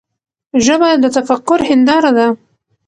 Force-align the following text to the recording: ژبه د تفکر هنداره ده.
ژبه 0.65 0.89
د 1.03 1.05
تفکر 1.17 1.59
هنداره 1.69 2.11
ده. 2.17 2.27